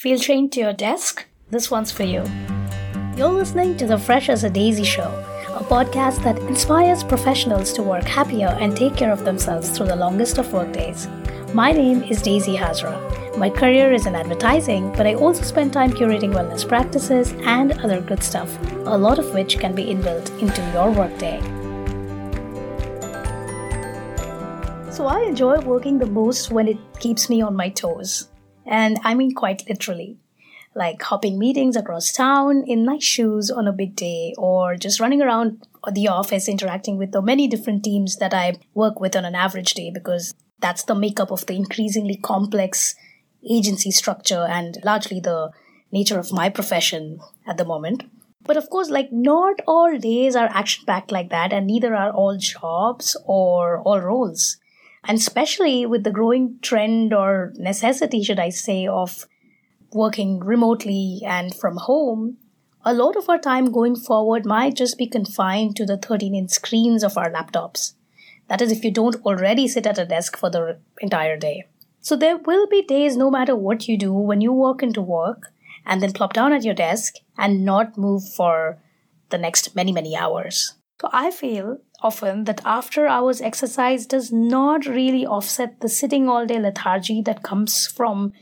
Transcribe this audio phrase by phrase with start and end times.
[0.00, 1.26] Feel chained to your desk?
[1.50, 2.24] This one's for you.
[3.18, 5.10] You're listening to the Fresh as a Daisy Show,
[5.48, 9.96] a podcast that inspires professionals to work happier and take care of themselves through the
[9.96, 11.06] longest of workdays.
[11.52, 12.96] My name is Daisy Hazra.
[13.36, 18.00] My career is in advertising, but I also spend time curating wellness practices and other
[18.00, 21.42] good stuff, a lot of which can be inbuilt into your workday.
[24.90, 28.29] So I enjoy working the most when it keeps me on my toes.
[28.70, 30.16] And I mean quite literally.
[30.74, 35.20] Like hopping meetings across town in nice shoes on a big day, or just running
[35.20, 39.34] around the office interacting with the many different teams that I work with on an
[39.34, 42.94] average day because that's the makeup of the increasingly complex
[43.50, 45.50] agency structure and largely the
[45.90, 48.04] nature of my profession at the moment.
[48.42, 52.12] But of course, like not all days are action packed like that, and neither are
[52.12, 54.56] all jobs or all roles.
[55.04, 59.26] And especially with the growing trend or necessity, should I say, of
[59.92, 62.36] working remotely and from home,
[62.84, 66.50] a lot of our time going forward might just be confined to the 13 inch
[66.50, 67.94] screens of our laptops.
[68.48, 71.64] That is, if you don't already sit at a desk for the entire day.
[72.00, 75.52] So there will be days, no matter what you do, when you walk into work
[75.84, 78.78] and then plop down at your desk and not move for
[79.28, 80.74] the next many, many hours.
[81.00, 86.44] So I feel often that after hours exercise does not really offset the sitting all
[86.44, 88.34] day lethargy that comes from,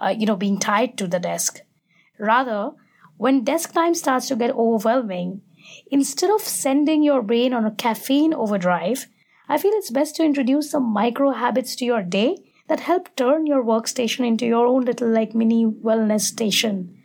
[0.00, 1.62] uh, you know, being tied to the desk.
[2.16, 2.70] Rather,
[3.16, 5.40] when desk time starts to get overwhelming,
[5.90, 9.06] instead of sending your brain on a caffeine overdrive,
[9.48, 12.36] I feel it's best to introduce some micro habits to your day
[12.68, 16.96] that help turn your workstation into your own little like mini wellness station.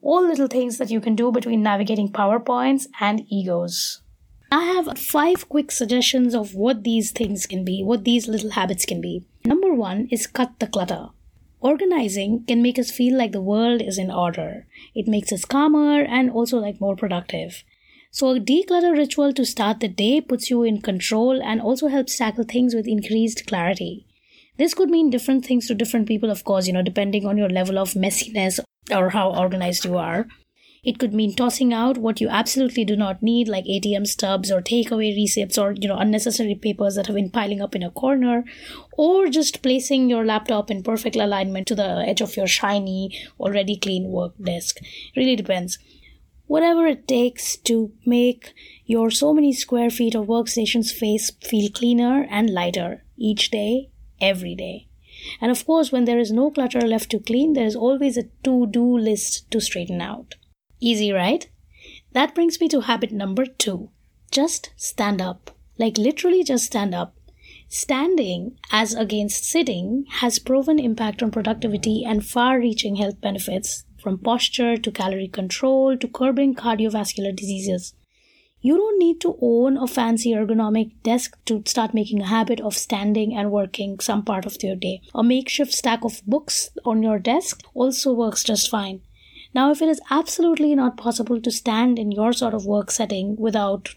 [0.00, 4.00] All little things that you can do between navigating PowerPoints and egos.
[4.50, 8.84] I have five quick suggestions of what these things can be, what these little habits
[8.84, 9.24] can be.
[9.44, 11.08] Number one is cut the clutter.
[11.60, 14.66] Organizing can make us feel like the world is in order.
[14.94, 17.64] It makes us calmer and also like more productive.
[18.12, 22.16] So a declutter ritual to start the day puts you in control and also helps
[22.16, 24.06] tackle things with increased clarity.
[24.58, 27.50] This could mean different things to different people, of course, you know, depending on your
[27.50, 30.28] level of messiness or how organized you are.
[30.86, 34.62] It could mean tossing out what you absolutely do not need, like ATM stubs or
[34.62, 38.44] takeaway receipts or you know unnecessary papers that have been piling up in a corner,
[38.92, 43.76] or just placing your laptop in perfect alignment to the edge of your shiny, already
[43.76, 44.78] clean work desk.
[45.16, 45.80] Really depends.
[46.46, 48.54] Whatever it takes to make
[48.84, 54.54] your so many square feet of workstation space feel cleaner and lighter each day, every
[54.54, 54.86] day.
[55.40, 58.28] And of course, when there is no clutter left to clean, there is always a
[58.44, 60.36] to do list to straighten out.
[60.80, 61.48] Easy, right?
[62.12, 63.90] That brings me to habit number two.
[64.30, 65.50] Just stand up.
[65.78, 67.14] Like literally just stand up.
[67.68, 74.18] Standing, as against sitting, has proven impact on productivity and far reaching health benefits, from
[74.18, 77.92] posture to calorie control to curbing cardiovascular diseases.
[78.60, 82.76] You don't need to own a fancy ergonomic desk to start making a habit of
[82.76, 85.02] standing and working some part of your day.
[85.14, 89.02] A makeshift stack of books on your desk also works just fine.
[89.56, 93.36] Now, if it is absolutely not possible to stand in your sort of work setting
[93.36, 93.94] without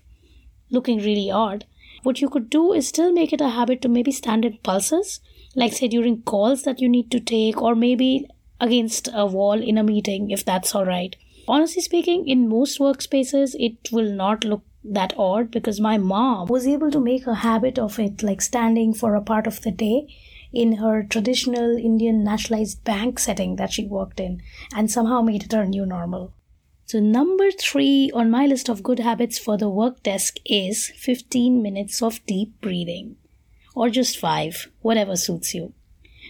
[0.71, 1.65] looking really odd,
[2.01, 5.19] what you could do is still make it a habit to maybe stand in pulses,
[5.55, 8.25] like say during calls that you need to take, or maybe
[8.61, 11.17] against a wall in a meeting, if that's alright.
[11.45, 16.65] Honestly speaking, in most workspaces, it will not look that odd because my mom was
[16.67, 20.07] able to make a habit of it, like standing for a part of the day
[20.51, 24.41] in her traditional Indian nationalized bank setting that she worked in
[24.75, 26.33] and somehow made it her new normal.
[26.85, 31.61] So, number three on my list of good habits for the work desk is 15
[31.61, 33.15] minutes of deep breathing,
[33.75, 35.73] or just five, whatever suits you.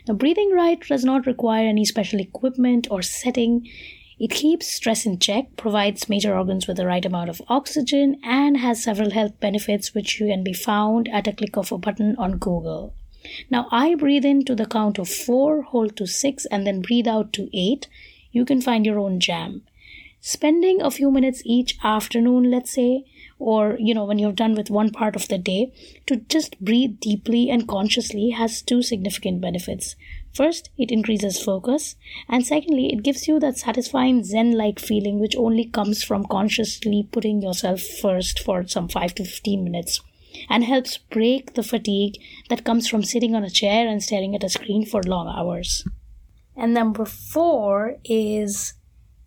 [0.06, 3.70] Now, breathing right does not require any special equipment or setting.
[4.20, 8.58] It keeps stress in check, provides major organs with the right amount of oxygen, and
[8.58, 12.38] has several health benefits which can be found at a click of a button on
[12.38, 12.94] Google.
[13.50, 17.08] Now I breathe in to the count of four, hold to six, and then breathe
[17.08, 17.88] out to eight.
[18.32, 19.64] You can find your own jam.
[20.22, 23.06] Spending a few minutes each afternoon, let's say,
[23.40, 25.72] or you know, when you're done with one part of the day,
[26.08, 29.96] to just breathe deeply and consciously has two significant benefits.
[30.34, 31.96] First, it increases focus,
[32.28, 37.08] and secondly, it gives you that satisfying Zen like feeling which only comes from consciously
[37.12, 40.02] putting yourself first for some 5 to 15 minutes
[40.50, 44.44] and helps break the fatigue that comes from sitting on a chair and staring at
[44.44, 45.86] a screen for long hours.
[46.56, 48.74] And number four is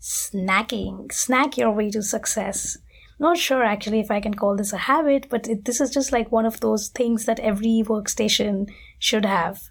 [0.01, 1.13] snacking.
[1.13, 2.79] Snack your way to success.
[3.19, 6.13] Not sure actually if I can call this a habit, but it, this is just
[6.13, 9.69] like one of those things that every workstation should have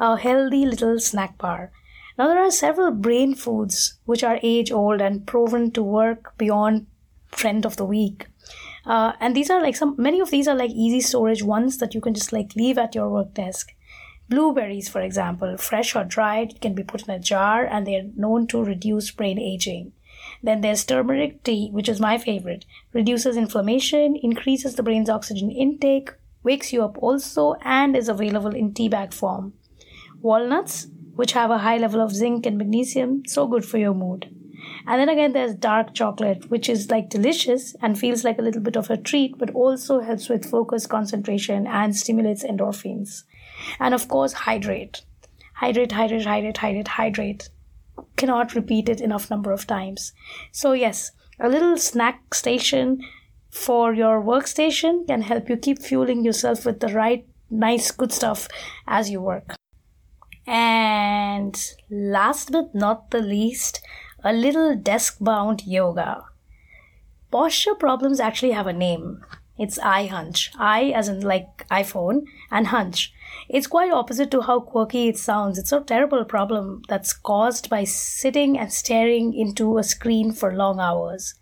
[0.00, 1.72] a healthy little snack bar.
[2.18, 6.86] Now, there are several brain foods which are age old and proven to work beyond
[7.30, 8.28] trend of the week.
[8.86, 11.94] Uh, and these are like some, many of these are like easy storage ones that
[11.94, 13.74] you can just like leave at your work desk.
[14.28, 18.10] Blueberries, for example, fresh or dried, can be put in a jar and they are
[18.16, 19.92] known to reduce brain aging.
[20.42, 22.64] Then there's turmeric tea, which is my favorite.
[22.92, 26.12] Reduces inflammation, increases the brain's oxygen intake,
[26.42, 29.54] wakes you up also, and is available in tea bag form.
[30.20, 34.35] Walnuts, which have a high level of zinc and magnesium, so good for your mood.
[34.86, 38.60] And then again, there's dark chocolate, which is like delicious and feels like a little
[38.60, 43.24] bit of a treat, but also helps with focus, concentration, and stimulates endorphins.
[43.80, 45.02] And of course, hydrate.
[45.54, 47.48] Hydrate, hydrate, hydrate, hydrate, hydrate.
[48.16, 50.12] Cannot repeat it enough number of times.
[50.52, 51.10] So, yes,
[51.40, 53.00] a little snack station
[53.50, 58.48] for your workstation can help you keep fueling yourself with the right, nice, good stuff
[58.86, 59.56] as you work.
[60.46, 61.56] And
[61.90, 63.80] last but not the least,
[64.26, 66.24] a little desk bound yoga.
[67.30, 69.24] Posture problems actually have a name.
[69.56, 70.50] It's iHunch.
[70.58, 73.12] Eye as in like iPhone and hunch.
[73.48, 75.58] It's quite opposite to how quirky it sounds.
[75.58, 80.80] It's a terrible problem that's caused by sitting and staring into a screen for long
[80.80, 81.34] hours.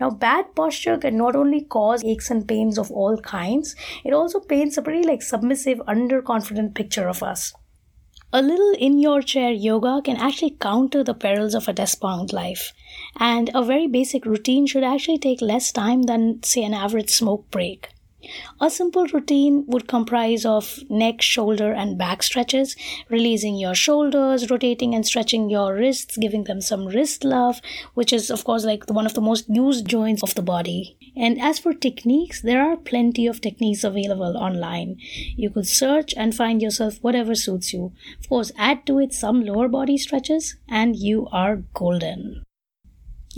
[0.00, 4.40] Now, bad posture can not only cause aches and pains of all kinds, it also
[4.40, 7.52] paints a pretty like submissive, underconfident picture of us.
[8.32, 12.32] A little in your chair yoga can actually counter the perils of a desk bound
[12.32, 12.72] life.
[13.18, 17.50] And a very basic routine should actually take less time than, say, an average smoke
[17.50, 17.88] break.
[18.60, 22.76] A simple routine would comprise of neck, shoulder, and back stretches,
[23.08, 27.60] releasing your shoulders, rotating and stretching your wrists, giving them some wrist love,
[27.94, 30.96] which is, of course, like one of the most used joints of the body.
[31.16, 34.96] And as for techniques, there are plenty of techniques available online.
[35.36, 37.92] You could search and find yourself whatever suits you.
[38.20, 42.44] Of course, add to it some lower body stretches, and you are golden.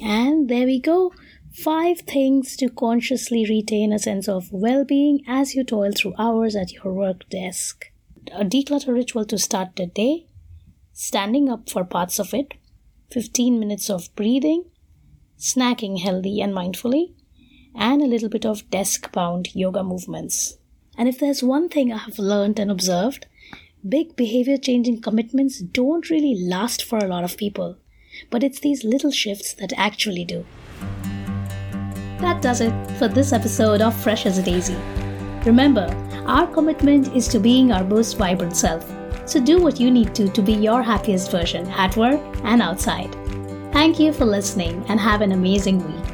[0.03, 1.13] And there we go.
[1.55, 6.57] Five things to consciously retain a sense of well being as you toil through hours
[6.57, 7.93] at your work desk.
[8.33, 10.25] A declutter ritual to start the day,
[10.95, 12.55] standing up for parts of it,
[13.11, 14.65] 15 minutes of breathing,
[15.39, 17.13] snacking healthy and mindfully,
[17.75, 20.57] and a little bit of desk bound yoga movements.
[20.97, 23.27] And if there's one thing I have learned and observed,
[23.87, 27.77] big behavior changing commitments don't really last for a lot of people,
[28.31, 30.47] but it's these little shifts that actually do.
[32.23, 34.77] That does it for this episode of Fresh as a Daisy.
[35.45, 35.89] Remember,
[36.25, 38.89] our commitment is to being our most vibrant self.
[39.27, 43.13] So do what you need to to be your happiest version at work and outside.
[43.73, 46.12] Thank you for listening and have an amazing week.